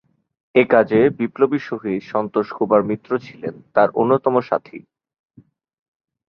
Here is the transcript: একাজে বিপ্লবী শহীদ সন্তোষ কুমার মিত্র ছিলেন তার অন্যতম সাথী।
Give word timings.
একাজে 0.55 0.99
বিপ্লবী 1.19 1.59
শহীদ 1.59 2.01
সন্তোষ 2.03 2.47
কুমার 2.57 2.81
মিত্র 2.83 3.11
ছিলেন 3.19 3.55
তার 3.75 3.89
অন্যতম 3.93 4.35
সাথী। 4.41 4.79